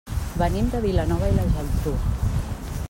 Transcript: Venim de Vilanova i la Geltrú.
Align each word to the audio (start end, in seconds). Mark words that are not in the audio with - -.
Venim 0.41 0.71
de 0.75 0.79
Vilanova 0.85 1.29
i 1.33 1.37
la 1.37 1.47
Geltrú. 1.53 1.95